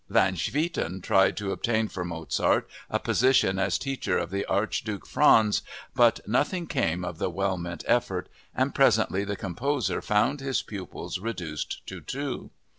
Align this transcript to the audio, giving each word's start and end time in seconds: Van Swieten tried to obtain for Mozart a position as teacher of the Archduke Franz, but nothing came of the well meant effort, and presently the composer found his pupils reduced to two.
Van 0.09 0.35
Swieten 0.35 0.99
tried 0.99 1.37
to 1.37 1.51
obtain 1.51 1.87
for 1.87 2.03
Mozart 2.03 2.67
a 2.89 2.97
position 2.97 3.59
as 3.59 3.77
teacher 3.77 4.17
of 4.17 4.31
the 4.31 4.43
Archduke 4.47 5.05
Franz, 5.05 5.61
but 5.93 6.27
nothing 6.27 6.65
came 6.65 7.05
of 7.05 7.19
the 7.19 7.29
well 7.29 7.55
meant 7.55 7.83
effort, 7.87 8.27
and 8.55 8.73
presently 8.73 9.23
the 9.23 9.35
composer 9.35 10.01
found 10.01 10.39
his 10.39 10.63
pupils 10.63 11.19
reduced 11.19 11.85
to 11.85 12.01
two. 12.01 12.49